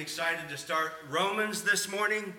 [0.00, 2.32] excited to start Romans this morning,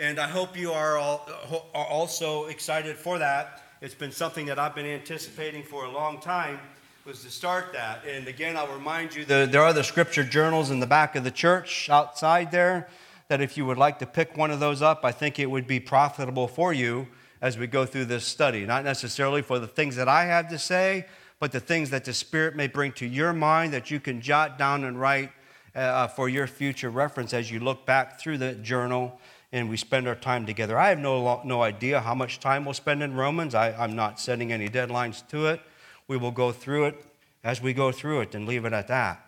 [0.00, 1.28] and I hope you are, all,
[1.72, 3.62] are also excited for that.
[3.80, 6.58] It's been something that I've been anticipating for a long time
[7.06, 8.04] was to start that.
[8.04, 11.22] And again, I'll remind you that there are the scripture journals in the back of
[11.22, 12.88] the church outside there.
[13.28, 15.68] That if you would like to pick one of those up, I think it would
[15.68, 17.06] be profitable for you
[17.40, 18.66] as we go through this study.
[18.66, 21.06] Not necessarily for the things that I have to say,
[21.38, 24.58] but the things that the Spirit may bring to your mind that you can jot
[24.58, 25.30] down and write
[25.74, 29.18] uh, for your future reference as you look back through the journal
[29.52, 30.78] and we spend our time together.
[30.78, 33.54] I have no, no idea how much time we'll spend in Romans.
[33.54, 35.60] I, I'm not setting any deadlines to it.
[36.08, 37.04] We will go through it
[37.44, 39.24] as we go through it and leave it at that.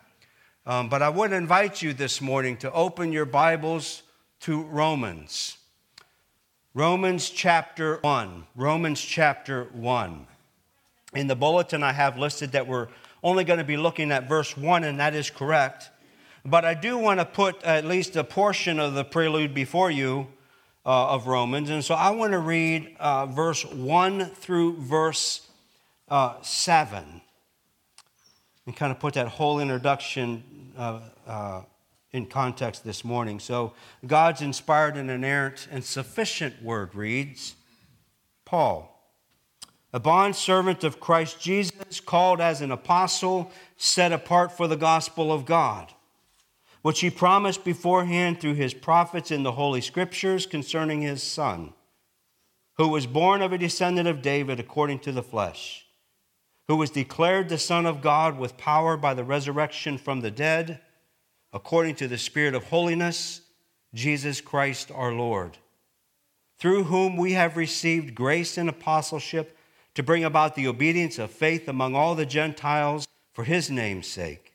[0.66, 4.02] Um, but I would invite you this morning to open your Bibles
[4.40, 5.58] to Romans.
[6.74, 8.46] Romans chapter 1.
[8.56, 10.26] Romans chapter 1.
[11.14, 12.88] In the bulletin, I have listed that we're
[13.22, 15.90] only going to be looking at verse 1, and that is correct.
[16.46, 20.28] But I do want to put at least a portion of the prelude before you
[20.84, 21.70] uh, of Romans.
[21.70, 25.48] And so I want to read uh, verse 1 through verse
[26.08, 27.20] uh, 7
[28.64, 31.62] and kind of put that whole introduction uh, uh,
[32.12, 33.40] in context this morning.
[33.40, 33.72] So
[34.06, 37.56] God's inspired and inerrant and sufficient word reads
[38.44, 38.92] Paul
[39.92, 45.46] a bondservant of Christ Jesus, called as an apostle, set apart for the gospel of
[45.46, 45.92] God
[46.86, 51.72] which he promised beforehand through his prophets in the Holy Scriptures concerning his Son,
[52.74, 55.84] who was born of a descendant of David according to the flesh,
[56.68, 60.78] who was declared the Son of God with power by the resurrection from the dead,
[61.52, 63.40] according to the Spirit of holiness,
[63.92, 65.58] Jesus Christ our Lord,
[66.56, 69.58] through whom we have received grace and apostleship
[69.96, 74.45] to bring about the obedience of faith among all the Gentiles for his name's sake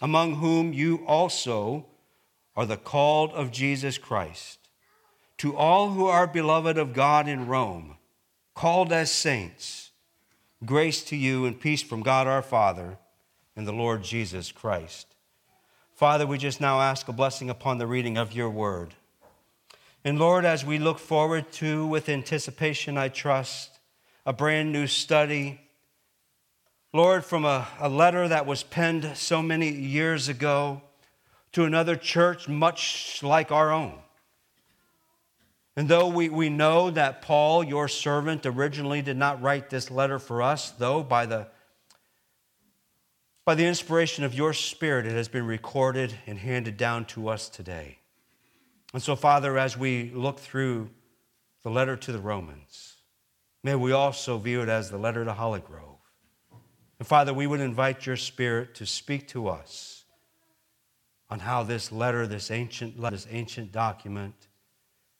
[0.00, 1.86] among whom you also
[2.56, 4.58] are the called of Jesus Christ.
[5.38, 7.96] To all who are beloved of God in Rome,
[8.54, 9.90] called as saints,
[10.64, 12.98] grace to you and peace from God our Father
[13.56, 15.14] and the Lord Jesus Christ.
[15.94, 18.94] Father, we just now ask a blessing upon the reading of your word.
[20.04, 23.78] And Lord, as we look forward to, with anticipation, I trust,
[24.26, 25.60] a brand new study
[26.94, 30.80] Lord, from a, a letter that was penned so many years ago
[31.50, 33.98] to another church much like our own.
[35.76, 40.20] And though we, we know that Paul, your servant, originally did not write this letter
[40.20, 41.48] for us, though by the,
[43.44, 47.48] by the inspiration of your Spirit, it has been recorded and handed down to us
[47.48, 47.98] today.
[48.92, 50.90] And so, Father, as we look through
[51.64, 52.98] the letter to the Romans,
[53.64, 55.93] may we also view it as the letter to Holly Grove.
[56.98, 60.04] And Father, we would invite your Spirit to speak to us
[61.28, 64.34] on how this letter, this ancient, this ancient document,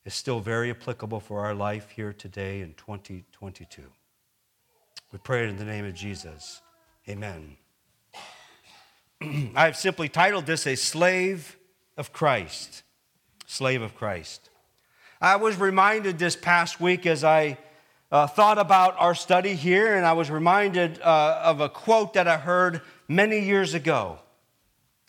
[0.05, 3.83] is still very applicable for our life here today in 2022.
[5.13, 6.61] We pray it in the name of Jesus.
[7.09, 7.57] Amen.
[9.23, 11.57] I have simply titled this A Slave
[11.97, 12.83] of Christ.
[13.47, 14.51] Slave of Christ.
[15.21, 17.59] I was reminded this past week as I
[18.15, 22.29] uh, thought about our study here, and I was reminded uh, of a quote that
[22.29, 24.21] I heard many years ago.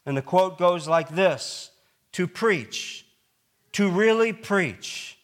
[0.07, 1.69] And the quote goes like this
[2.13, 3.05] To preach,
[3.73, 5.19] to really preach,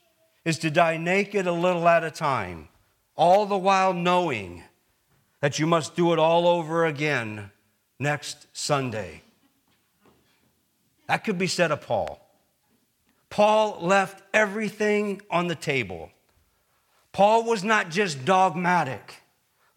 [0.46, 2.68] is to die naked a little at a time,
[3.16, 4.62] all the while knowing
[5.40, 7.50] that you must do it all over again
[7.98, 9.24] next Sunday.
[11.08, 12.24] That could be said of Paul.
[13.32, 16.12] Paul left everything on the table.
[17.14, 19.24] Paul was not just dogmatic,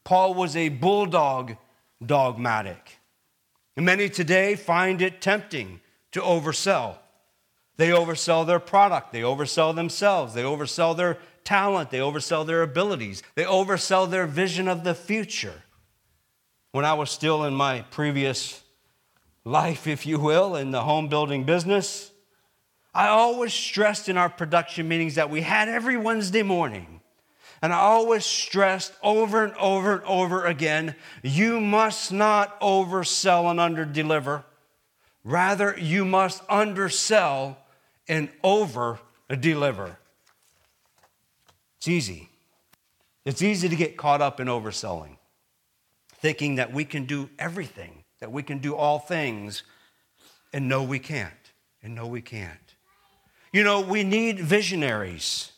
[0.05, 1.57] Paul was a bulldog
[2.05, 2.99] dogmatic.
[3.77, 5.81] And many today find it tempting
[6.13, 6.99] to oversell.
[7.77, 13.23] They oversell their product, they oversell themselves, they oversell their talent, they oversell their abilities,
[13.35, 15.63] they oversell their vision of the future.
[16.71, 18.63] When I was still in my previous
[19.45, 22.13] life, if you will, in the home building business,
[22.95, 26.94] I always stressed in our production meetings that we had every Wednesday morning
[27.65, 33.59] and I always stressed over and over and over again you must not oversell and
[33.59, 34.45] underdeliver.
[35.25, 37.57] Rather, you must undersell
[38.07, 38.99] and over
[39.41, 39.97] deliver.
[41.79, 42.29] It's easy.
[43.25, 45.17] It's easy to get caught up in overselling,
[46.19, 49.63] thinking that we can do everything, that we can do all things,
[50.53, 51.33] and no, we can't.
[51.83, 52.75] And no, we can't.
[53.55, 55.54] You know, we need visionaries.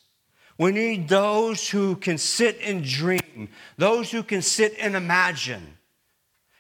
[0.59, 5.77] We need those who can sit and dream, those who can sit and imagine.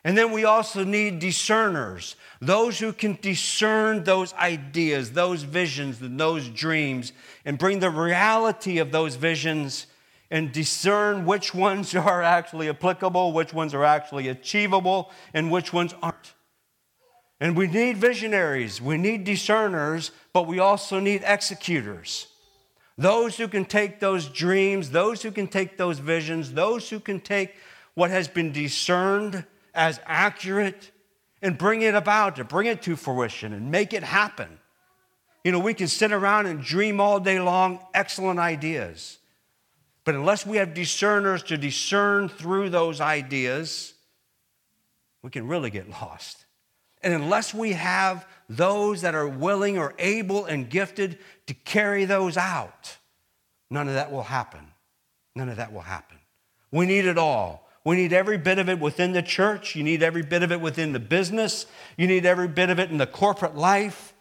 [0.04, 6.20] And then we also need discerners, those who can discern those ideas, those visions, and
[6.20, 7.12] those dreams,
[7.44, 9.87] and bring the reality of those visions
[10.31, 15.94] and discern which ones are actually applicable, which ones are actually achievable, and which ones
[16.02, 16.34] aren't.
[17.40, 22.28] And we need visionaries, we need discerners, but we also need executors.
[22.98, 27.20] Those who can take those dreams, those who can take those visions, those who can
[27.20, 27.54] take
[27.94, 29.44] what has been discerned
[29.75, 30.90] as accurate
[31.43, 34.58] and bring it about, to bring it to fruition and make it happen.
[35.44, 39.19] You know, we can sit around and dream all day long excellent ideas.
[40.04, 43.92] But unless we have discerners to discern through those ideas,
[45.22, 46.45] we can really get lost.
[47.06, 52.36] And unless we have those that are willing or able and gifted to carry those
[52.36, 52.96] out,
[53.70, 54.66] none of that will happen.
[55.36, 56.18] None of that will happen.
[56.72, 57.68] We need it all.
[57.84, 59.76] We need every bit of it within the church.
[59.76, 61.66] You need every bit of it within the business.
[61.96, 64.12] You need every bit of it in the corporate life.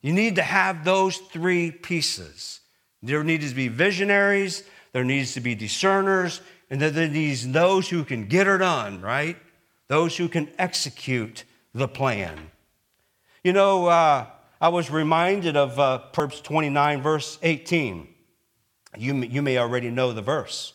[0.00, 2.60] You need to have those three pieces.
[3.02, 4.64] There needs to be visionaries,
[4.94, 6.40] there needs to be discerners,
[6.70, 9.36] and then there needs those who can get it done, right?
[9.88, 11.44] Those who can execute
[11.76, 12.50] the plan.
[13.44, 14.26] You know, uh,
[14.60, 18.08] I was reminded of uh, Proverbs 29, verse 18.
[18.96, 20.72] You, you may already know the verse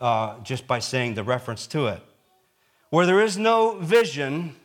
[0.00, 2.02] uh, just by saying the reference to it.
[2.88, 4.56] Where there is no vision,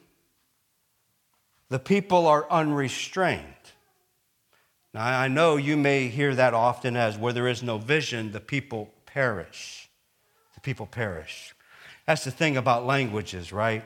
[1.68, 3.44] the people are unrestrained.
[4.94, 8.40] Now, I know you may hear that often as where there is no vision, the
[8.40, 9.90] people perish.
[10.56, 11.54] The people perish.
[12.06, 13.84] That's the thing about languages, right?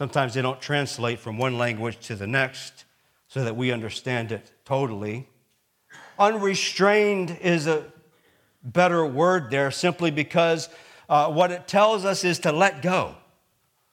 [0.00, 2.86] Sometimes they don't translate from one language to the next
[3.28, 5.28] so that we understand it totally.
[6.18, 7.84] Unrestrained is a
[8.62, 10.70] better word there simply because
[11.10, 13.14] uh, what it tells us is to let go,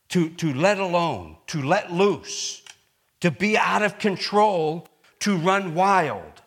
[0.08, 2.62] to, to let alone, to let loose,
[3.20, 4.88] to be out of control,
[5.20, 6.42] to run wild.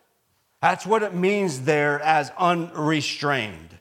[0.62, 3.78] That's what it means there as unrestrained,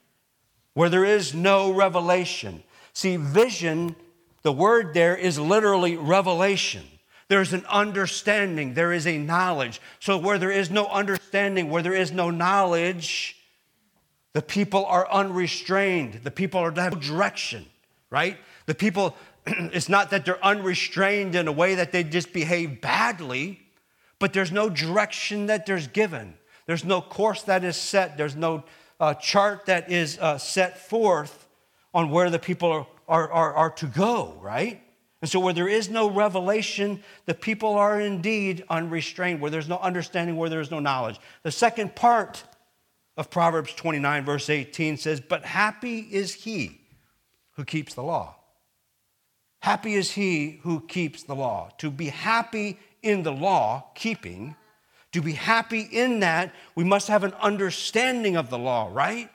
[0.73, 2.63] where there is no revelation.
[2.91, 3.95] See, vision,
[4.41, 6.85] the word there is literally revelation.
[7.27, 9.81] There's an understanding, there is a knowledge.
[9.99, 13.35] So, where there is no understanding, where there is no knowledge,
[14.33, 16.21] the people are unrestrained.
[16.23, 17.65] The people are have no direction,
[18.09, 18.37] right?
[18.65, 19.15] The people,
[19.45, 23.59] it's not that they're unrestrained in a way that they just behave badly,
[24.17, 26.35] but there's no direction that there's given.
[26.65, 28.17] There's no course that is set.
[28.17, 28.63] There's no
[28.99, 31.47] uh, chart that is uh, set forth
[31.93, 34.81] on where the people are, are, are, are to go, right?
[35.21, 39.79] And so, where there is no revelation, the people are indeed unrestrained, where there's no
[39.79, 41.19] understanding, where there is no knowledge.
[41.43, 42.43] The second part
[43.17, 46.79] of Proverbs 29, verse 18 says, But happy is he
[47.57, 48.37] who keeps the law.
[49.61, 51.69] Happy is he who keeps the law.
[51.79, 54.55] To be happy in the law keeping,
[55.11, 59.29] to be happy in that, we must have an understanding of the law, right?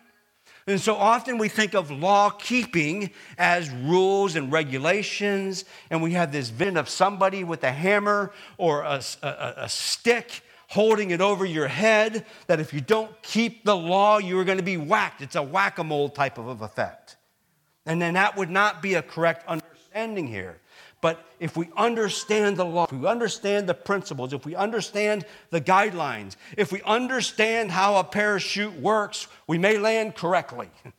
[0.67, 6.33] And so often we think of law keeping as rules and regulations, and we have
[6.33, 11.45] this vision of somebody with a hammer or a, a, a stick holding it over
[11.45, 15.21] your head that if you don't keep the law, you are going to be whacked.
[15.21, 17.17] It's a whack a mole type of effect.
[17.85, 20.61] And then that would not be a correct understanding here.
[21.05, 25.61] But if we understand the law, if we understand the principles, if we understand the
[25.61, 30.71] guidelines, if we understand how a parachute works, we may land correctly.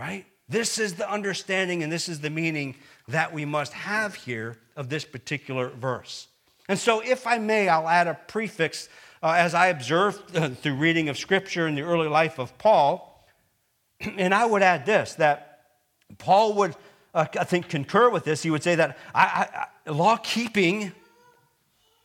[0.00, 0.26] right?
[0.48, 2.74] This is the understanding and this is the meaning
[3.06, 6.26] that we must have here of this particular verse.
[6.68, 8.88] And so, if I may, I'll add a prefix
[9.22, 13.24] uh, as I observed uh, through reading of Scripture in the early life of Paul.
[14.18, 15.60] And I would add this that
[16.18, 16.74] Paul would,
[17.14, 18.42] uh, I think, concur with this.
[18.42, 20.92] He would say that I, I, law keeping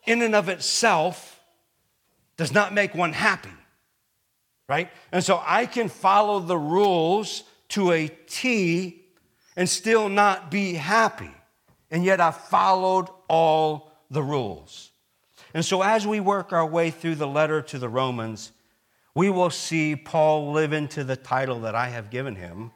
[0.05, 1.41] in and of itself
[2.37, 3.49] does not make one happy,
[4.67, 4.89] right?
[5.11, 9.03] And so I can follow the rules to a T
[9.55, 11.31] and still not be happy.
[11.91, 14.91] And yet I followed all the rules.
[15.53, 18.51] And so, as we work our way through the letter to the Romans,
[19.15, 22.71] we will see Paul live into the title that I have given him.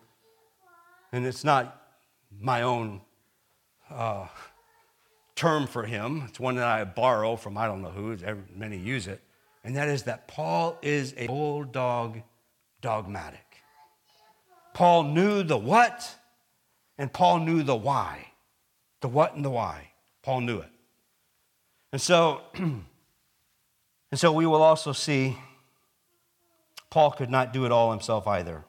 [1.11, 1.82] And it's not
[2.39, 3.01] my own
[3.89, 4.27] uh,
[5.35, 8.17] term for him, it's one that I borrow from I don't know who,
[8.55, 9.21] many use it.
[9.63, 12.21] And that is that Paul is a bulldog
[12.81, 13.39] dogmatic.
[14.73, 16.15] Paul knew the what,
[16.97, 18.27] and Paul knew the why.
[19.01, 19.91] The what and the why.
[20.21, 20.69] Paul knew it.
[21.91, 22.83] And so, and
[24.13, 25.37] so we will also see
[26.89, 28.65] Paul could not do it all himself either.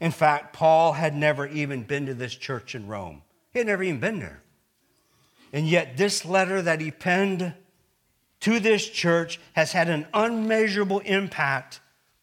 [0.00, 3.22] In fact, Paul had never even been to this church in Rome.
[3.52, 4.42] He had never even been there.
[5.52, 7.54] And yet, this letter that he penned
[8.40, 11.80] to this church has had an unmeasurable impact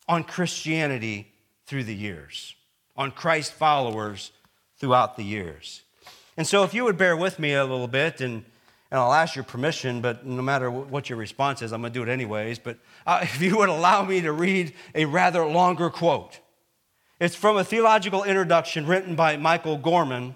[0.07, 1.31] on Christianity
[1.65, 2.55] through the years,
[2.95, 4.31] on Christ followers
[4.77, 5.83] throughout the years.
[6.37, 8.45] And so, if you would bear with me a little bit, and,
[8.89, 11.99] and I'll ask your permission, but no matter what your response is, I'm going to
[11.99, 12.57] do it anyways.
[12.57, 16.39] But uh, if you would allow me to read a rather longer quote,
[17.19, 20.35] it's from a theological introduction written by Michael Gorman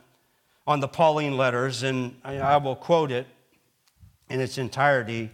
[0.65, 3.27] on the Pauline letters, and I will quote it
[4.29, 5.31] in its entirety.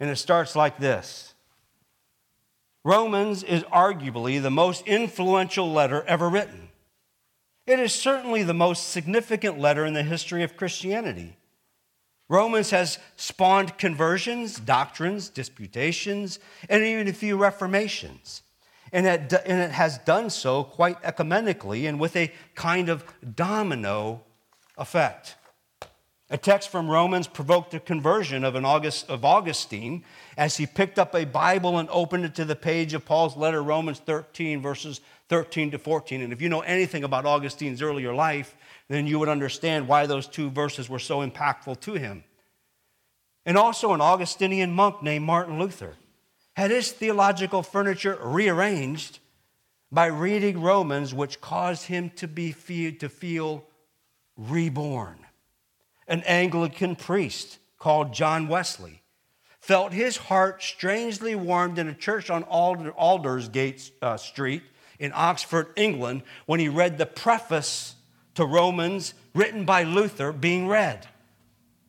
[0.00, 1.34] And it starts like this
[2.84, 6.68] Romans is arguably the most influential letter ever written.
[7.66, 11.36] It is certainly the most significant letter in the history of Christianity.
[12.30, 18.42] Romans has spawned conversions, doctrines, disputations, and even a few reformations.
[18.92, 23.04] And it, and it has done so quite ecumenically and with a kind of
[23.34, 24.22] domino
[24.76, 25.36] effect.
[26.30, 30.04] A text from Romans provoked the conversion of, an August, of Augustine
[30.36, 33.62] as he picked up a Bible and opened it to the page of Paul's letter,
[33.62, 36.20] Romans 13, verses 13 to 14.
[36.20, 38.56] And if you know anything about Augustine's earlier life,
[38.88, 42.24] then you would understand why those two verses were so impactful to him.
[43.46, 45.94] And also, an Augustinian monk named Martin Luther
[46.58, 49.20] had his theological furniture rearranged
[49.92, 52.52] by reading Romans, which caused him to, be,
[52.90, 53.64] to feel
[54.36, 55.24] reborn.
[56.08, 59.02] An Anglican priest called John Wesley
[59.60, 64.64] felt his heart strangely warmed in a church on Aldersgate uh, Street
[64.98, 67.94] in Oxford, England, when he read the preface
[68.34, 71.06] to Romans written by Luther being read.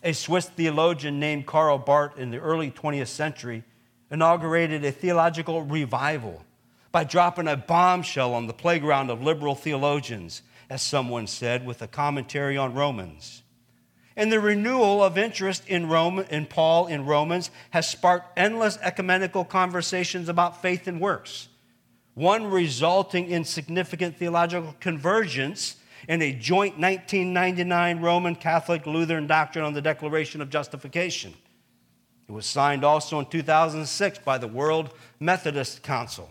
[0.03, 3.63] A Swiss theologian named Karl Barth in the early 20th century
[4.11, 6.43] inaugurated a theological revival
[6.91, 11.87] by dropping a bombshell on the playground of liberal theologians as someone said, with a
[11.87, 13.41] commentary on Romans.
[14.15, 19.45] And the renewal of interest in, Rome, in Paul in Romans has sparked endless ecumenical
[19.45, 21.47] conversations about faith and works,
[22.13, 29.73] one resulting in significant theological convergence in a joint 1999 Roman Catholic Lutheran doctrine on
[29.73, 31.33] the Declaration of Justification.
[32.29, 36.29] It was signed also in 2006 by the World Methodist Council.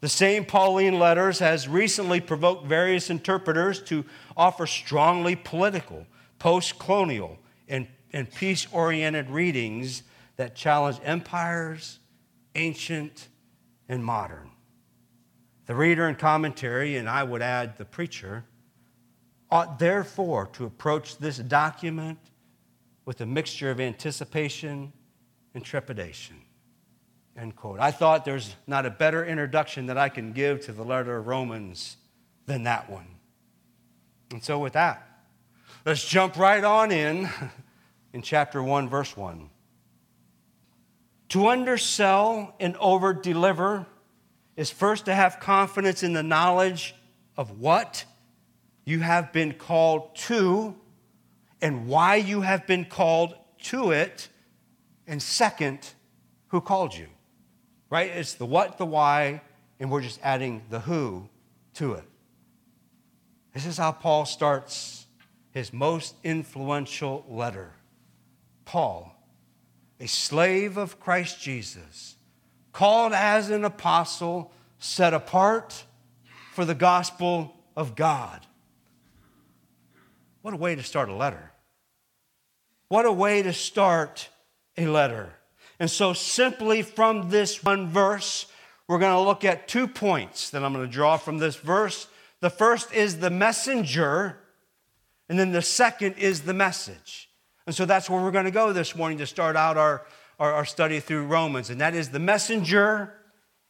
[0.00, 4.04] The same Pauline letters has recently provoked various interpreters to
[4.36, 6.06] offer strongly political,
[6.38, 10.04] post colonial, and, and peace oriented readings
[10.36, 11.98] that challenge empires,
[12.54, 13.26] ancient
[13.88, 14.50] and modern.
[15.66, 18.44] The reader and commentary, and I would add the preacher,
[19.50, 22.18] ought therefore to approach this document
[23.04, 24.92] with a mixture of anticipation
[25.54, 26.36] and trepidation.
[27.36, 27.80] End quote.
[27.80, 31.26] I thought there's not a better introduction that I can give to the letter of
[31.26, 31.96] Romans
[32.46, 33.06] than that one.
[34.30, 35.06] And so, with that,
[35.84, 37.28] let's jump right on in
[38.12, 39.48] in chapter 1, verse 1.
[41.30, 43.86] To undersell and over deliver
[44.56, 46.94] is first to have confidence in the knowledge
[47.36, 48.04] of what
[48.84, 50.74] you have been called to
[51.62, 54.28] and why you have been called to it,
[55.06, 55.94] and second,
[56.48, 57.06] who called you
[57.92, 58.10] right?
[58.10, 59.42] It's the what, the why,
[59.78, 61.28] and we're just adding the who
[61.74, 62.04] to it.
[63.52, 65.04] This is how Paul starts
[65.50, 67.74] his most influential letter.
[68.64, 69.14] Paul,
[70.00, 72.16] a slave of Christ Jesus,
[72.72, 75.84] called as an apostle, set apart
[76.54, 78.46] for the gospel of God.
[80.40, 81.51] What a way to start a letter.
[82.92, 84.28] What a way to start
[84.76, 85.32] a letter.
[85.80, 88.44] And so, simply from this one verse,
[88.86, 92.06] we're going to look at two points that I'm going to draw from this verse.
[92.40, 94.40] The first is the messenger,
[95.30, 97.30] and then the second is the message.
[97.66, 100.02] And so that's where we're going to go this morning to start out our,
[100.38, 101.70] our, our study through Romans.
[101.70, 103.14] And that is the messenger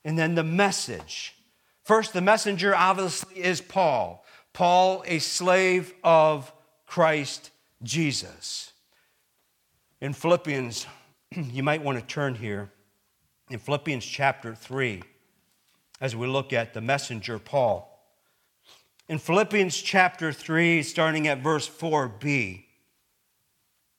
[0.04, 1.36] and then the message.
[1.84, 4.24] First, the messenger obviously is Paul.
[4.52, 6.52] Paul, a slave of
[6.88, 7.52] Christ
[7.84, 8.71] Jesus.
[10.02, 10.84] In Philippians
[11.30, 12.72] you might want to turn here
[13.50, 15.00] in Philippians chapter 3
[16.00, 17.88] as we look at the messenger Paul.
[19.08, 22.64] In Philippians chapter 3, starting at verse 4b,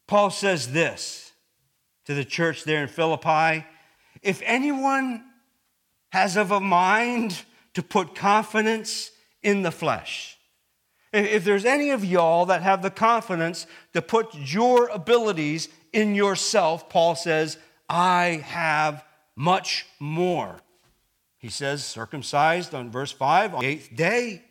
[0.05, 1.31] Paul says this
[2.03, 3.65] to the church there in Philippi
[4.21, 5.23] If anyone
[6.11, 7.43] has of a mind
[7.75, 10.37] to put confidence in the flesh,
[11.13, 16.89] if there's any of y'all that have the confidence to put your abilities in yourself,
[16.89, 17.57] Paul says,
[17.87, 20.57] I have much more.
[21.37, 24.41] He says, circumcised on verse 5, on the eighth day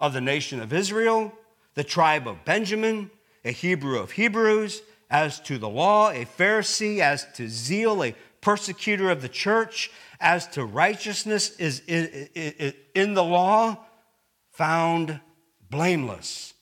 [0.00, 1.32] of the nation of Israel,
[1.74, 3.10] the tribe of Benjamin,
[3.44, 9.10] a Hebrew of Hebrews, as to the law, a Pharisee, as to zeal, a persecutor
[9.10, 9.90] of the church,
[10.20, 13.78] as to righteousness is in the law,
[14.50, 15.20] found
[15.70, 16.54] blameless.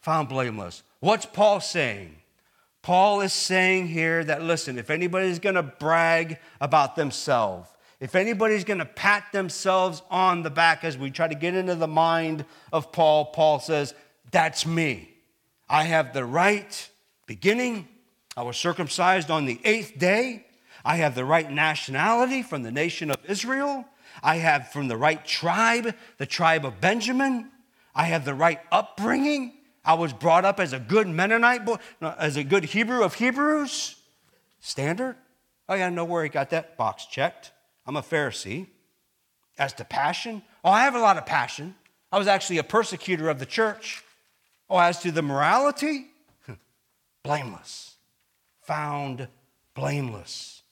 [0.00, 0.82] Found blameless.
[1.00, 2.16] What's Paul saying?
[2.82, 7.68] Paul is saying here that, listen, if anybody's going to brag about themselves,
[8.00, 11.76] if anybody's going to pat themselves on the back as we try to get into
[11.76, 13.94] the mind of Paul, Paul says,
[14.32, 15.14] That's me.
[15.68, 16.90] I have the right
[17.26, 17.86] beginning.
[18.36, 20.46] I was circumcised on the eighth day.
[20.84, 23.84] I have the right nationality from the nation of Israel.
[24.20, 27.50] I have from the right tribe, the tribe of Benjamin.
[27.94, 29.54] I have the right upbringing.
[29.84, 33.96] I was brought up as a good Mennonite boy, as a good Hebrew of Hebrews.
[34.60, 35.16] Standard.
[35.68, 37.50] Oh, yeah, I know where he got that box checked.
[37.86, 38.68] I'm a Pharisee.
[39.58, 41.74] As to passion, oh, I have a lot of passion.
[42.10, 44.02] I was actually a persecutor of the church.
[44.70, 46.06] Oh, as to the morality,
[46.46, 46.54] hmm,
[47.22, 47.96] blameless.
[48.62, 49.28] Found
[49.74, 50.62] blameless.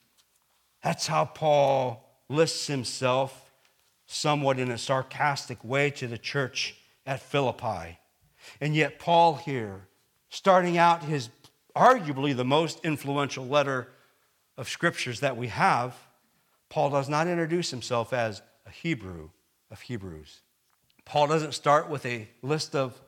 [0.83, 3.53] That's how Paul lists himself
[4.07, 6.77] somewhat in a sarcastic way to the church
[7.07, 7.99] at Philippi.
[8.61, 9.89] And yet, Paul here,
[10.29, 11.29] starting out his
[11.77, 13.89] arguably the most influential letter
[14.57, 15.95] of scriptures that we have,
[16.69, 19.31] Paul does not introduce himself as a Hebrew
[19.71, 20.41] of Hebrews.
[21.05, 23.01] Paul doesn't start with a list of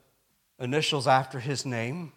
[0.58, 2.12] initials after his name.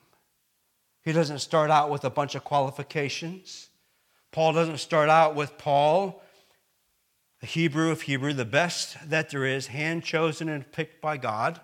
[1.03, 3.69] He doesn't start out with a bunch of qualifications.
[4.31, 6.21] Paul doesn't start out with Paul,
[7.43, 11.61] a Hebrew of Hebrew, the best that there is, hand chosen and picked by God.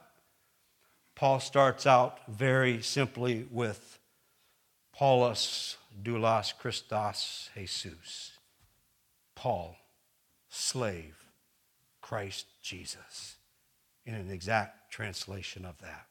[1.21, 3.99] Paul starts out very simply with
[4.91, 8.31] Paulus doulos Christos Jesus.
[9.35, 9.75] Paul,
[10.49, 11.23] slave,
[12.01, 13.35] Christ Jesus,
[14.03, 16.07] in an exact translation of that.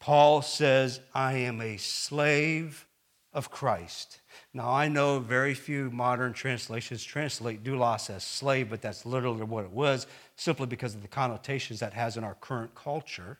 [0.00, 2.84] Paul says, I am a slave
[3.32, 4.18] of Christ.
[4.52, 9.62] Now, I know very few modern translations translate doulos as slave, but that's literally what
[9.62, 13.38] it was, simply because of the connotations that has in our current culture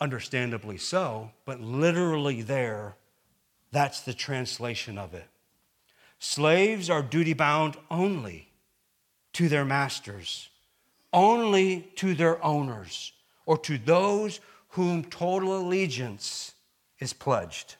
[0.00, 2.96] understandably so, but literally there,
[3.72, 5.26] that's the translation of it.
[6.18, 8.48] Slaves are duty bound only
[9.34, 10.48] to their masters,
[11.12, 13.12] only to their owners,
[13.46, 16.52] or to those whom total allegiance
[16.98, 17.76] is pledged.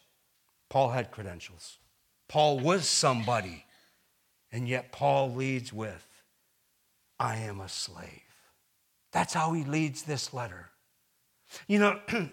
[0.68, 1.78] Paul had credentials.
[2.28, 3.64] Paul was somebody,
[4.52, 6.06] and yet Paul leads with,
[7.18, 8.22] I am a slave.
[9.12, 10.70] That's how he leads this letter.
[11.66, 12.00] You know,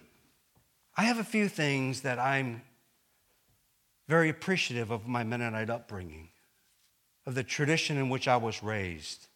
[0.98, 2.62] I have a few things that I'm
[4.08, 6.30] very appreciative of my Mennonite upbringing,
[7.26, 9.28] of the tradition in which I was raised.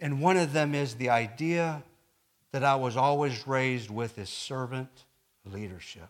[0.00, 1.82] And one of them is the idea
[2.52, 5.04] that I was always raised with is servant
[5.44, 6.08] leadership.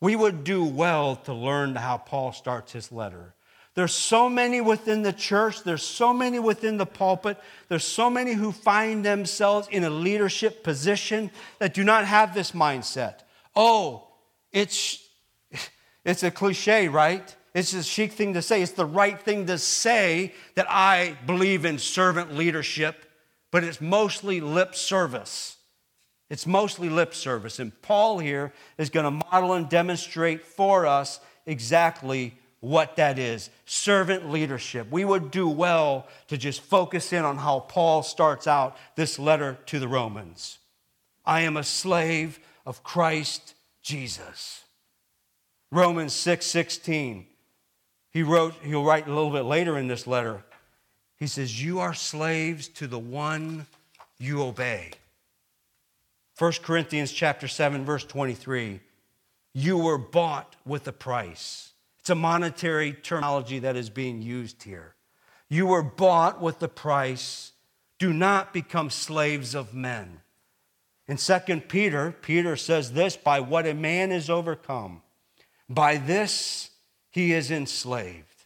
[0.00, 3.34] We would do well to learn how Paul starts his letter.
[3.76, 8.32] There's so many within the church, there's so many within the pulpit, there's so many
[8.32, 13.16] who find themselves in a leadership position that do not have this mindset.
[13.54, 14.08] Oh,
[14.50, 15.06] it's,
[16.06, 17.36] it's a cliche, right?
[17.52, 18.62] It's a chic thing to say.
[18.62, 23.04] It's the right thing to say that I believe in servant leadership,
[23.50, 25.58] but it's mostly lip service.
[26.30, 27.58] It's mostly lip service.
[27.58, 33.50] And Paul here is going to model and demonstrate for us exactly what that is
[33.64, 34.90] servant leadership.
[34.90, 39.58] We would do well to just focus in on how Paul starts out this letter
[39.66, 40.58] to the Romans.
[41.24, 44.64] I am a slave of Christ Jesus.
[45.70, 47.26] Romans 6 16.
[48.10, 50.42] He wrote, he'll write a little bit later in this letter.
[51.16, 53.66] He says, You are slaves to the one
[54.18, 54.92] you obey.
[56.38, 58.80] 1 Corinthians chapter 7, verse 23.
[59.54, 61.72] You were bought with a price.
[62.06, 64.94] It's a monetary terminology that is being used here.
[65.48, 67.50] You were bought with the price.
[67.98, 70.20] Do not become slaves of men.
[71.08, 75.02] In 2 Peter, Peter says this by what a man is overcome,
[75.68, 76.70] by this
[77.10, 78.44] he is enslaved.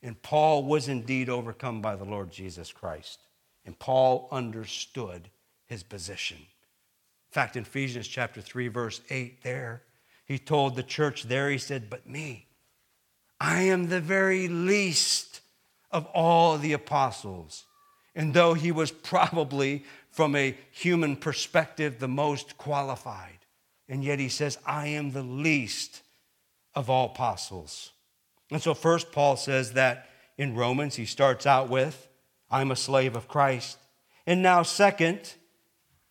[0.00, 3.18] And Paul was indeed overcome by the Lord Jesus Christ.
[3.64, 5.28] And Paul understood
[5.66, 6.36] his position.
[6.38, 9.82] In fact, in Ephesians chapter 3, verse 8, there,
[10.24, 12.46] he told the church there, he said, But me,
[13.40, 15.40] I am the very least
[15.90, 17.64] of all the apostles.
[18.14, 23.38] And though he was probably, from a human perspective, the most qualified,
[23.88, 26.02] and yet he says, I am the least
[26.74, 27.92] of all apostles.
[28.50, 32.08] And so, first, Paul says that in Romans, he starts out with,
[32.50, 33.78] I'm a slave of Christ.
[34.26, 35.34] And now, second,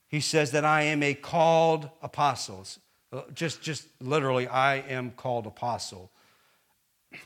[0.07, 2.65] he says that I am a called apostle.
[3.11, 6.11] Uh, just, just literally, I am called apostle.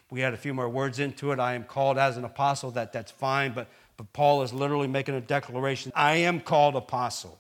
[0.10, 1.40] We add a few more words into it.
[1.40, 2.72] I am called as an apostle.
[2.72, 5.92] That, that's fine, but, but Paul is literally making a declaration.
[5.96, 7.40] I am called apostle.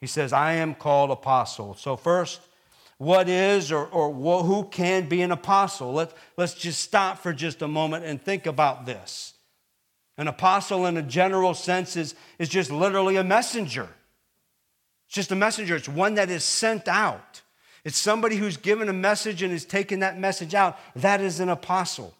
[0.00, 1.74] He says, I am called apostle.
[1.74, 2.40] So, first,
[2.98, 5.92] what is or, or who can be an apostle?
[5.92, 9.34] Let, let's just stop for just a moment and think about this.
[10.18, 13.88] An apostle, in a general sense, is, is just literally a messenger.
[15.06, 17.40] It's just a messenger, it's one that is sent out.
[17.84, 20.78] It's somebody who's given a message and is taking that message out.
[20.96, 22.14] That is an apostle.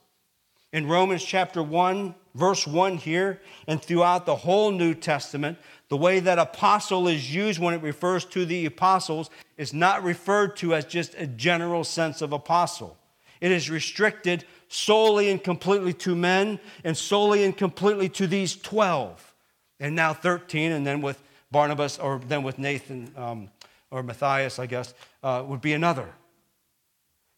[0.72, 6.20] In Romans chapter 1, verse 1 here, and throughout the whole New Testament, the way
[6.20, 10.84] that apostle is used when it refers to the apostles is not referred to as
[10.84, 12.96] just a general sense of apostle.
[13.40, 19.34] It is restricted solely and completely to men and solely and completely to these 12
[19.80, 21.20] and now 13 and then with
[21.50, 23.50] barnabas or then with nathan um,
[23.90, 26.08] or matthias i guess uh, would be another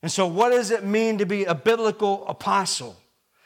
[0.02, 2.96] and so what does it mean to be a biblical apostle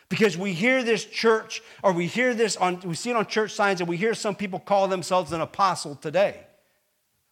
[0.08, 3.52] because we hear this church, or we hear this on, we see it on church
[3.52, 6.40] signs, and we hear some people call themselves an apostle today.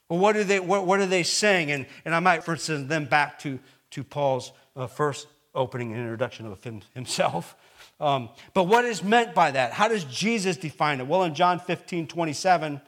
[0.09, 1.71] Well, what are they, what, what are they saying?
[1.71, 3.61] And, and I might, for instance, them back to,
[3.93, 7.57] to Paul's uh, first opening and introduction of him, himself.
[8.01, 9.73] Um, but what is meant by that?
[9.73, 11.07] How does Jesus define it?
[11.07, 12.81] Well, in John 15, 27,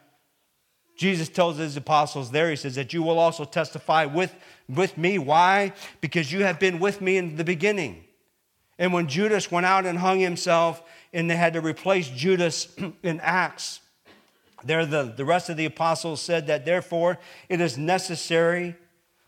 [0.97, 4.35] Jesus tells his apostles there, he says, that you will also testify with,
[4.69, 5.19] with me.
[5.19, 5.73] Why?
[6.01, 8.05] Because you have been with me in the beginning.
[8.79, 10.83] And when Judas went out and hung himself,
[11.13, 13.81] and they had to replace Judas in Acts,
[14.65, 18.75] there the, the rest of the apostles said that therefore it is necessary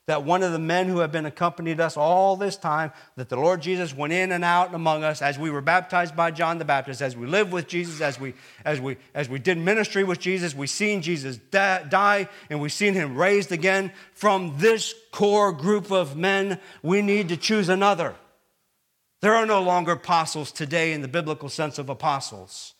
[0.09, 3.37] that one of the men who have been accompanied us all this time, that the
[3.37, 6.65] Lord Jesus went in and out among us as we were baptized by John the
[6.65, 8.33] Baptist, as we lived with Jesus, as we,
[8.65, 12.95] as we, as we did ministry with Jesus, we seen Jesus die and we seen
[12.95, 13.93] him raised again.
[14.15, 18.15] From this core group of men, we need to choose another.
[19.21, 22.73] There are no longer apostles today in the biblical sense of apostles.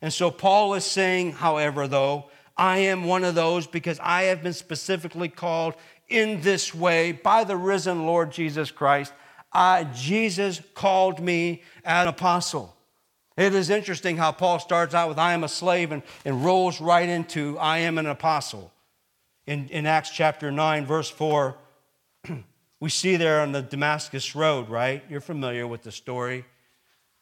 [0.00, 4.42] And so Paul is saying, however, though, I am one of those because I have
[4.42, 5.74] been specifically called
[6.08, 9.12] in this way by the risen Lord Jesus Christ.
[9.52, 12.76] I, Jesus called me an apostle.
[13.36, 16.80] It is interesting how Paul starts out with I am a slave and, and rolls
[16.80, 18.72] right into I am an apostle.
[19.46, 21.56] In, in Acts chapter 9, verse 4,
[22.80, 25.04] we see there on the Damascus Road, right?
[25.08, 26.44] You're familiar with the story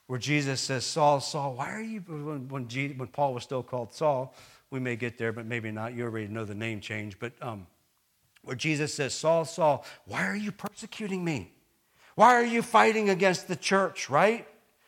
[0.07, 3.63] where Jesus says, Saul, Saul, why are you, when, when, Jesus, when Paul was still
[3.63, 4.35] called Saul,
[4.71, 5.95] we may get there, but maybe not.
[5.95, 7.19] You already know the name change.
[7.19, 7.67] But um,
[8.45, 11.53] where Jesus says, Saul, Saul, why are you persecuting me?
[12.15, 14.47] Why are you fighting against the church, right?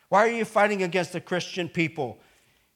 [0.09, 2.19] Why are you fighting against the Christian people?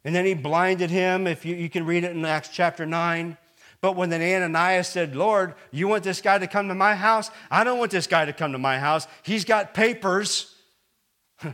[0.04, 1.26] And then he blinded him.
[1.26, 3.36] If you, you can read it in Acts chapter 9.
[3.80, 7.30] But when then Ananias said, Lord, you want this guy to come to my house?
[7.50, 9.06] I don't want this guy to come to my house.
[9.22, 10.54] He's got papers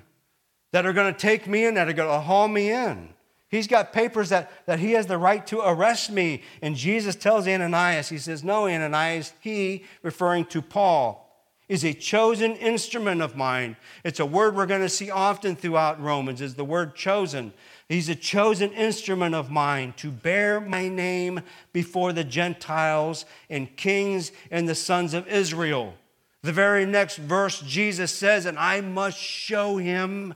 [0.73, 3.11] that are going to take me in, that are going to haul me in.
[3.49, 6.43] He's got papers that, that he has the right to arrest me.
[6.63, 11.23] And Jesus tells Ananias, he says, No, Ananias, he, referring to Paul,
[11.69, 13.77] is a chosen instrument of mine.
[14.05, 17.53] It's a word we're going to see often throughout Romans, is the word chosen.
[17.89, 21.41] He's a chosen instrument of mine to bear my name
[21.73, 25.95] before the Gentiles and kings and the sons of Israel.
[26.43, 30.35] The very next verse, Jesus says, And I must show him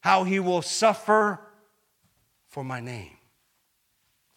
[0.00, 1.40] how he will suffer
[2.56, 3.10] for my name.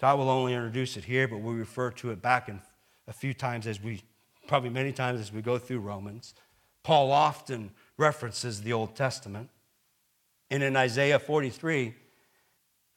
[0.01, 2.60] So I will only introduce it here, but we refer to it back in
[3.08, 4.03] a few times as we,
[4.45, 6.34] probably many times as we go through Romans.
[6.84, 9.49] Paul often references the Old Testament.
[10.51, 11.95] And in Isaiah 43,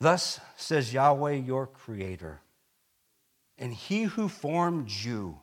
[0.00, 2.40] Thus says Yahweh your Creator,
[3.56, 5.38] and He who formed you,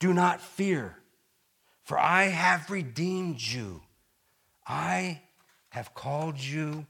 [0.00, 0.98] do not fear,
[1.82, 3.80] for I have redeemed you.
[4.66, 5.22] I
[5.70, 6.84] have called you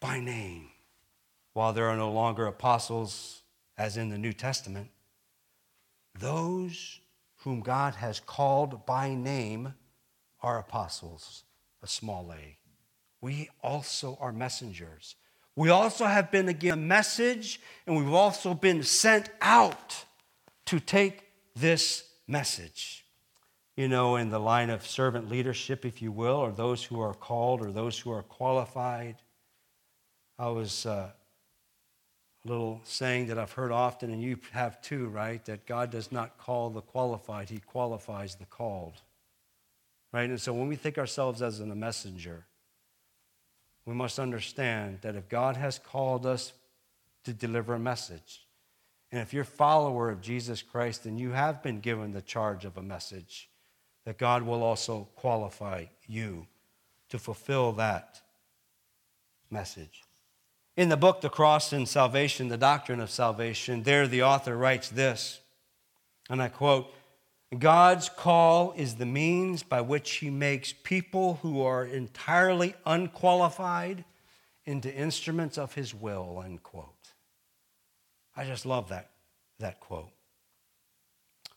[0.00, 0.71] by name.
[1.52, 3.42] While there are no longer apostles,
[3.76, 4.88] as in the New Testament,
[6.18, 7.00] those
[7.38, 9.74] whom God has called by name
[10.42, 11.44] are apostles,
[11.82, 12.58] a small a.
[13.20, 15.16] We also are messengers.
[15.54, 20.04] We also have been given a message, and we've also been sent out
[20.66, 23.04] to take this message.
[23.76, 27.14] You know, in the line of servant leadership, if you will, or those who are
[27.14, 29.16] called or those who are qualified.
[30.38, 31.10] I was uh,
[32.44, 35.44] little saying that I've heard often, and you have too, right?
[35.44, 39.00] That God does not call the qualified, He qualifies the called.
[40.12, 40.28] Right?
[40.28, 42.44] And so when we think ourselves as a messenger,
[43.86, 46.52] we must understand that if God has called us
[47.24, 48.46] to deliver a message,
[49.10, 52.64] and if you're a follower of Jesus Christ, then you have been given the charge
[52.64, 53.48] of a message,
[54.04, 56.46] that God will also qualify you
[57.10, 58.20] to fulfill that
[59.50, 60.02] message.
[60.76, 64.88] In the book, The Cross and Salvation, the Doctrine of Salvation, there the author writes
[64.88, 65.40] this,
[66.30, 66.92] and I quote
[67.58, 74.04] God's call is the means by which he makes people who are entirely unqualified
[74.64, 76.86] into instruments of his will, end quote.
[78.34, 79.10] I just love that,
[79.58, 80.12] that quote.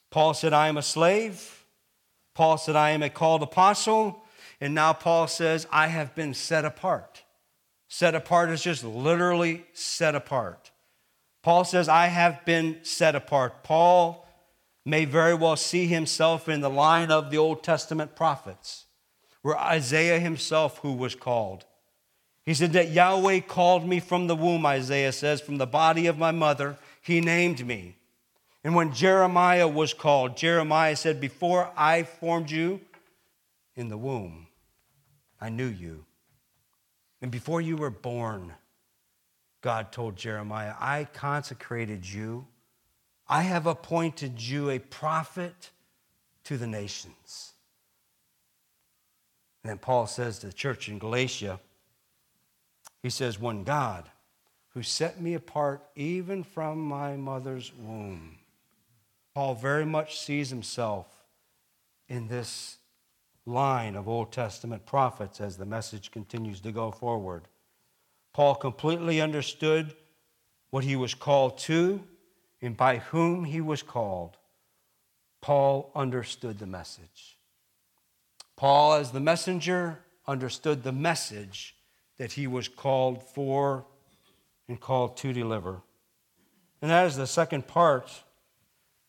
[0.10, 1.66] Paul said, I am a slave.
[2.34, 4.24] Paul said, I am a called apostle.
[4.60, 7.24] And now Paul says, I have been set apart.
[7.98, 10.72] Set apart is just literally set apart.
[11.42, 13.64] Paul says, I have been set apart.
[13.64, 14.28] Paul
[14.84, 18.84] may very well see himself in the line of the Old Testament prophets,
[19.44, 21.64] where Isaiah himself, who was called,
[22.44, 26.18] he said that Yahweh called me from the womb, Isaiah says, from the body of
[26.18, 27.96] my mother, he named me.
[28.66, 32.82] And when Jeremiah was called, Jeremiah said, Before I formed you
[33.74, 34.48] in the womb,
[35.40, 36.04] I knew you.
[37.26, 38.54] And before you were born,
[39.62, 42.46] God told Jeremiah, I consecrated you.
[43.28, 45.72] I have appointed you a prophet
[46.44, 47.54] to the nations.
[49.64, 51.60] And then Paul says to the church in Galatia,
[53.02, 54.08] he says, When God,
[54.76, 58.38] who set me apart even from my mother's womb,
[59.34, 61.08] Paul very much sees himself
[62.08, 62.78] in this
[63.46, 67.44] line of Old Testament prophets as the message continues to go forward.
[68.34, 69.96] Paul completely understood
[70.72, 72.04] what he was called to
[72.62, 74.38] and by whom he was called.
[75.42, 77.38] Paul understood the message.
[78.56, 81.76] Paul, as the messenger, understood the message
[82.18, 83.86] that he was called for
[84.68, 85.82] and called to deliver.
[86.82, 88.24] And that is the second part,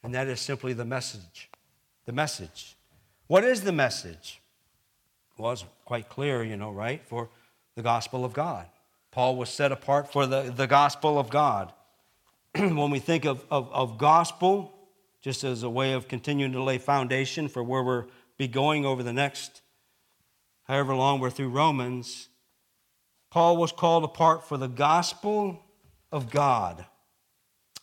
[0.03, 1.51] and that is simply the message.
[2.05, 2.76] The message.
[3.27, 4.41] What is the message?
[5.37, 7.03] Well, it's quite clear, you know, right?
[7.07, 7.29] For
[7.75, 8.67] the gospel of God.
[9.11, 11.73] Paul was set apart for the, the gospel of God.
[12.57, 14.73] when we think of, of, of, gospel,
[15.21, 18.07] just as a way of continuing to lay foundation for where we'll
[18.39, 19.63] be going over the next
[20.65, 22.29] however long we're through Romans,
[23.31, 25.63] Paul was called apart for the gospel
[26.11, 26.85] of God.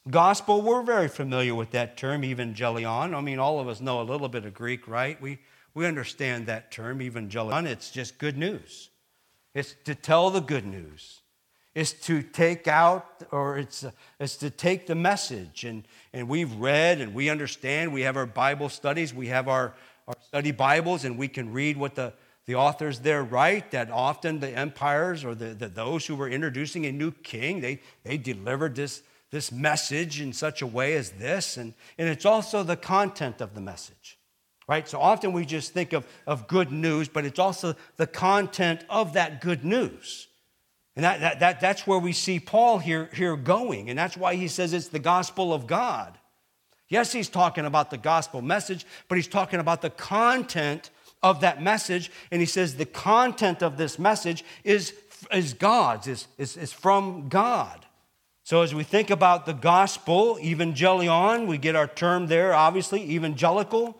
[0.09, 3.15] Gospel, we're very familiar with that term, evangelion.
[3.15, 5.21] I mean, all of us know a little bit of Greek, right?
[5.21, 5.39] We,
[5.73, 7.65] we understand that term, evangelion.
[7.65, 8.89] It's just good news.
[9.53, 11.21] It's to tell the good news.
[11.73, 13.85] It's to take out, or it's,
[14.19, 15.63] it's to take the message.
[15.63, 17.93] And, and we've read and we understand.
[17.93, 19.73] We have our Bible studies, we have our,
[20.07, 22.11] our study Bibles, and we can read what the,
[22.45, 26.85] the authors there write that often the empires or the, the, those who were introducing
[26.87, 29.01] a new king, they, they delivered this
[29.33, 31.57] this message in such a way as this.
[31.57, 34.19] And, and it's also the content of the message,
[34.67, 34.87] right?
[34.87, 39.13] So often we just think of, of good news, but it's also the content of
[39.13, 40.27] that good news.
[40.95, 43.89] And that, that, that, that's where we see Paul here, here going.
[43.89, 46.15] And that's why he says it's the gospel of God.
[46.87, 50.91] Yes, he's talking about the gospel message, but he's talking about the content
[51.23, 52.11] of that message.
[52.29, 54.93] And he says the content of this message is,
[55.31, 57.83] is God's, is, is, is from God.
[58.45, 63.97] So, as we think about the gospel, evangelion, we get our term there, obviously, evangelical.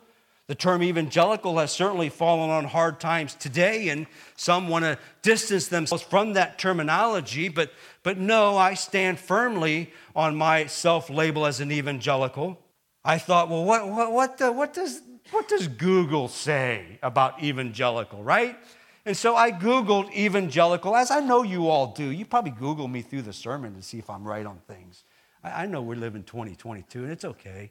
[0.48, 5.68] The term evangelical has certainly fallen on hard times today, and some want to distance
[5.68, 7.48] themselves from that terminology.
[7.48, 12.60] But, but no, I stand firmly on my self label as an evangelical.
[13.02, 18.22] I thought, well, what, what, what, the, what, does, what does Google say about evangelical,
[18.22, 18.58] right?
[19.06, 22.04] And so I Googled evangelical, as I know you all do.
[22.04, 25.04] You probably Google me through the sermon to see if I'm right on things.
[25.42, 27.70] I, I know we live in 2022, and it's okay.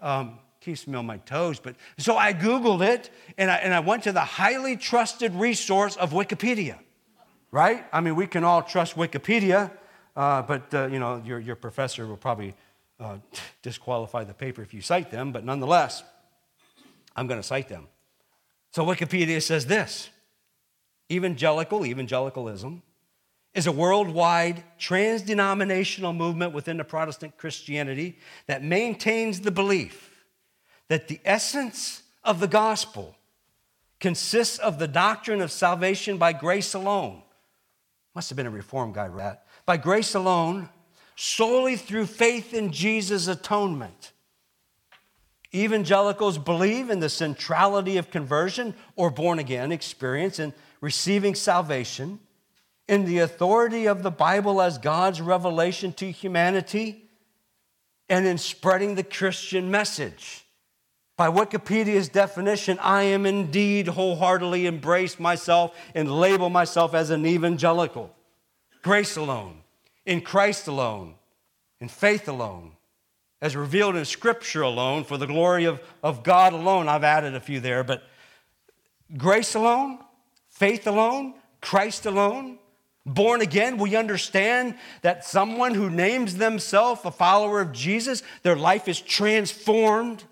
[0.00, 1.58] Um, keeps me on my toes.
[1.58, 5.96] But so I Googled it, and I, and I went to the highly trusted resource
[5.96, 6.78] of Wikipedia,
[7.50, 7.86] right?
[7.92, 9.70] I mean, we can all trust Wikipedia,
[10.14, 12.54] uh, but uh, you know, your, your professor will probably
[13.00, 13.16] uh,
[13.62, 16.02] disqualify the paper if you cite them, but nonetheless,
[17.14, 17.88] I'm going to cite them.
[18.72, 20.10] So Wikipedia says this
[21.10, 22.82] evangelical, evangelicalism,
[23.54, 30.24] is a worldwide trans denominational movement within the Protestant Christianity that maintains the belief
[30.88, 33.16] that the essence of the gospel
[33.98, 37.22] consists of the doctrine of salvation by grace alone.
[38.14, 39.46] Must have been a reform guy, that.
[39.64, 40.68] By grace alone,
[41.16, 44.12] solely through faith in Jesus' atonement.
[45.54, 52.20] Evangelicals believe in the centrality of conversion or born again experience and receiving salvation,
[52.88, 57.04] in the authority of the Bible as God's revelation to humanity,
[58.08, 60.44] and in spreading the Christian message.
[61.16, 68.14] By Wikipedia's definition, I am indeed wholeheartedly embrace myself and label myself as an evangelical.
[68.82, 69.62] Grace alone,
[70.04, 71.14] in Christ alone,
[71.80, 72.72] in faith alone,
[73.40, 76.86] as revealed in Scripture alone, for the glory of, of God alone.
[76.88, 78.02] I've added a few there, but
[79.16, 79.98] grace alone,
[80.58, 82.58] faith alone, Christ alone,
[83.04, 88.88] born again, we understand that someone who names themselves a follower of Jesus, their life
[88.88, 90.24] is transformed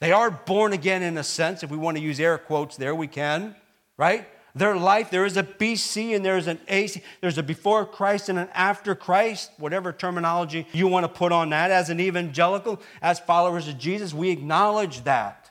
[0.00, 1.62] they are born again in a sense.
[1.62, 3.56] If we want to use air quotes there, we can,
[3.96, 4.28] right?
[4.54, 8.38] Their life, there is a BC and there's an AC, there's a before Christ and
[8.38, 11.70] an after Christ, whatever terminology you want to put on that.
[11.70, 15.50] As an evangelical, as followers of Jesus, we acknowledge that.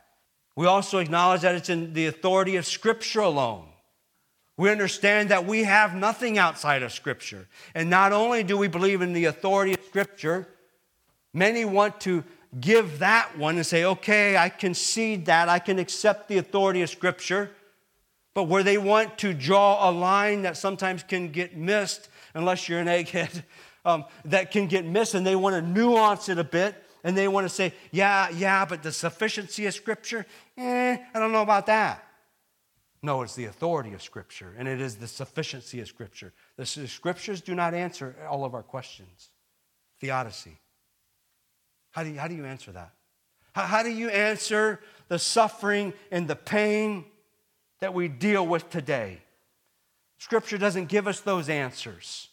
[0.56, 3.68] We also acknowledge that it's in the authority of Scripture alone.
[4.58, 7.48] We understand that we have nothing outside of Scripture.
[7.76, 10.48] And not only do we believe in the authority of Scripture,
[11.32, 12.24] many want to
[12.60, 16.90] give that one and say, okay, I concede that, I can accept the authority of
[16.90, 17.52] Scripture.
[18.34, 22.80] But where they want to draw a line that sometimes can get missed, unless you're
[22.80, 23.44] an egghead,
[23.86, 27.28] um, that can get missed, and they want to nuance it a bit, and they
[27.28, 30.26] want to say, yeah, yeah, but the sufficiency of Scripture,
[30.58, 32.07] eh, I don't know about that.
[33.08, 36.34] No, it's the authority of Scripture, and it is the sufficiency of Scripture.
[36.58, 39.30] The Scriptures do not answer all of our questions.
[40.02, 40.60] Theodicy.
[41.92, 42.92] How do you, how do you answer that?
[43.54, 47.06] How, how do you answer the suffering and the pain
[47.80, 49.22] that we deal with today?
[50.18, 52.28] Scripture doesn't give us those answers.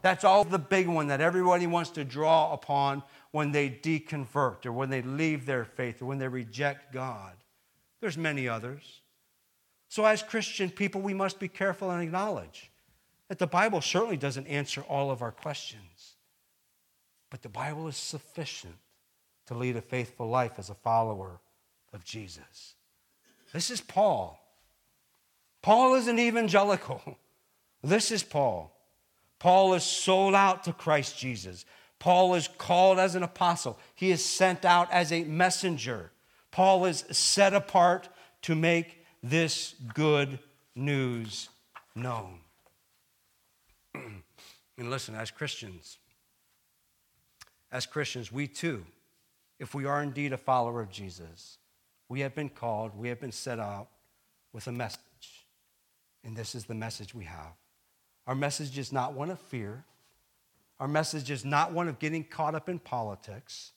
[0.00, 3.02] That's all the big one that everybody wants to draw upon
[3.32, 7.34] when they deconvert or when they leave their faith or when they reject God.
[8.00, 9.02] There's many others.
[9.88, 12.70] So, as Christian people, we must be careful and acknowledge
[13.28, 16.16] that the Bible certainly doesn't answer all of our questions,
[17.30, 18.76] but the Bible is sufficient
[19.46, 21.40] to lead a faithful life as a follower
[21.92, 22.74] of Jesus.
[23.52, 24.40] This is Paul.
[25.62, 27.00] Paul is an evangelical.
[27.82, 28.74] This is Paul.
[29.38, 31.64] Paul is sold out to Christ Jesus.
[32.00, 33.78] Paul is called as an apostle.
[33.94, 36.10] He is sent out as a messenger.
[36.50, 38.08] Paul is set apart
[38.42, 40.38] to make this good
[40.74, 41.48] news
[41.94, 42.38] known.
[43.94, 45.98] and listen, as Christians,
[47.72, 48.84] as Christians, we too
[49.58, 51.58] if we are indeed a follower of Jesus,
[52.08, 53.88] we have been called, we have been set out
[54.52, 55.00] with a message.
[56.24, 57.54] And this is the message we have.
[58.26, 59.84] Our message is not one of fear.
[60.78, 63.72] Our message is not one of getting caught up in politics.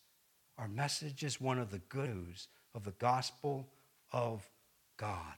[0.58, 3.68] Our message is one of the good news of the gospel
[4.12, 4.50] of
[5.00, 5.36] God.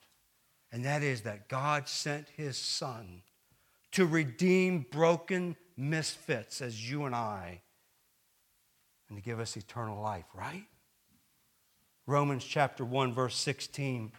[0.72, 3.22] And that is that God sent his son
[3.92, 7.62] to redeem broken misfits as you and I
[9.08, 10.66] and to give us eternal life, right?
[12.08, 14.12] Romans chapter 1, verse 16.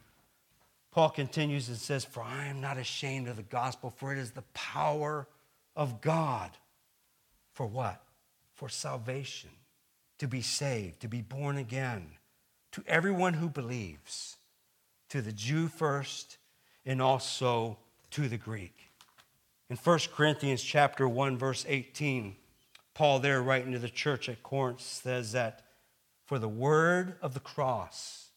[0.91, 4.33] Paul continues and says, For I am not ashamed of the gospel, for it is
[4.33, 5.27] the power
[5.75, 6.51] of God.
[7.55, 8.03] For what?
[8.55, 9.51] For salvation,
[10.19, 12.13] to be saved, to be born again,
[12.73, 14.37] to everyone who believes,
[15.13, 16.39] to the Jew first,
[16.87, 17.77] and also
[18.13, 18.89] to the Greek.
[19.69, 22.35] In 1 Corinthians chapter 1, verse 18,
[22.95, 25.67] Paul, there writing to the church at Corinth, says that
[26.25, 28.29] for the word of the cross,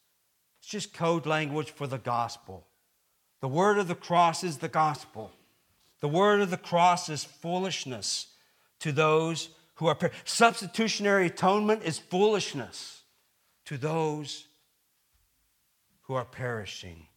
[0.59, 2.67] it's just code language for the gospel.
[3.39, 5.31] The word of the cross is the gospel.
[6.01, 8.27] The word of the cross is foolishness
[8.81, 9.97] to those who are.
[10.25, 13.03] Substitutionary atonement is foolishness
[13.63, 14.47] to those
[16.07, 17.07] who are perishing.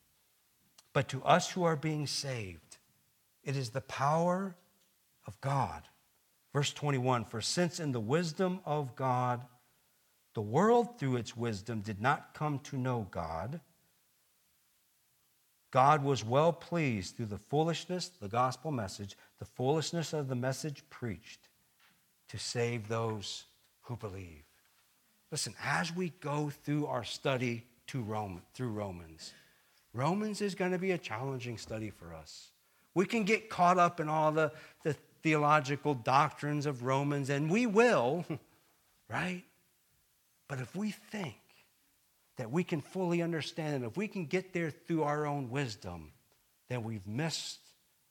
[0.92, 2.79] But to us who are being saved,
[3.44, 4.57] it is the power
[5.27, 5.83] of God.
[6.53, 9.42] Verse 21 For since in the wisdom of God,
[10.35, 13.61] the world through its wisdom did not come to know God,
[15.70, 20.83] God was well pleased through the foolishness, the gospel message, the foolishness of the message
[20.88, 21.48] preached
[22.29, 23.44] to save those
[23.83, 24.44] who believe.
[25.31, 29.33] Listen, as we go through our study to Rome, through Romans,
[29.92, 32.50] Romans is going to be a challenging study for us.
[32.94, 34.52] We can get caught up in all the,
[34.85, 38.25] the theological doctrines of Romans, and we will,
[39.10, 39.44] right?
[40.48, 41.37] But if we think
[42.37, 46.13] that we can fully understand and if we can get there through our own wisdom,
[46.69, 47.60] then we've missed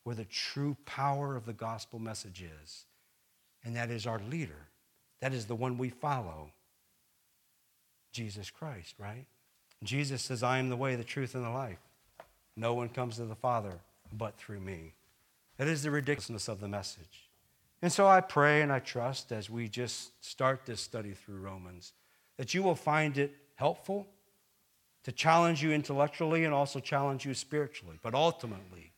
[0.04, 2.86] where the true power of the gospel message is.
[3.64, 4.68] And that is our leader.
[5.22, 6.52] That is the one we follow.
[8.12, 9.26] Jesus Christ, right?
[9.84, 11.80] Jesus says, I am the way, the truth, and the life.
[12.56, 13.74] No one comes to the Father
[14.12, 14.94] but through me.
[15.58, 17.30] That is the ridiculousness of the message.
[17.82, 21.94] And so I pray and I trust as we just start this study through Romans
[22.38, 24.08] that you will find it helpful,
[25.04, 28.92] to challenge you intellectually and also challenge you spiritually, but ultimately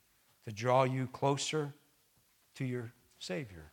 [0.45, 1.73] to draw you closer
[2.55, 3.71] to your Savior,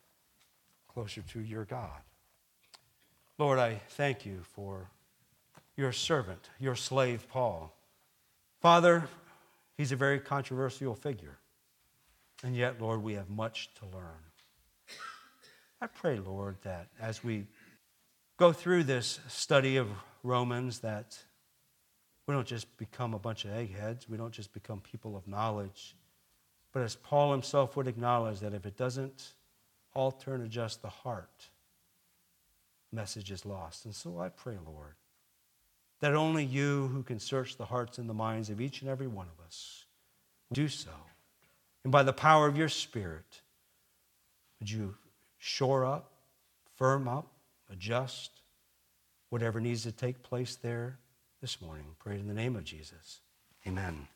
[0.86, 2.00] closer to your God.
[3.38, 4.90] Lord, I thank you for
[5.76, 7.74] your servant, your slave, Paul.
[8.60, 9.08] Father,
[9.76, 11.38] he's a very controversial figure.
[12.42, 14.26] And yet, Lord, we have much to learn.
[15.80, 17.46] I pray, Lord, that as we
[18.38, 19.88] go through this study of
[20.22, 21.18] Romans, that
[22.26, 24.08] we don't just become a bunch of eggheads.
[24.08, 25.94] We don't just become people of knowledge.
[26.72, 29.34] But as Paul himself would acknowledge, that if it doesn't
[29.94, 31.48] alter and adjust the heart,
[32.92, 33.84] message is lost.
[33.84, 34.94] And so I pray, Lord,
[36.00, 39.06] that only you who can search the hearts and the minds of each and every
[39.06, 39.84] one of us
[40.52, 40.90] do so.
[41.84, 43.42] And by the power of your Spirit,
[44.60, 44.94] would you
[45.38, 46.12] shore up,
[46.76, 47.26] firm up,
[47.70, 48.42] adjust
[49.30, 50.98] whatever needs to take place there
[51.40, 51.86] this morning.
[51.98, 53.20] Pray in the name of Jesus.
[53.66, 54.08] Amen.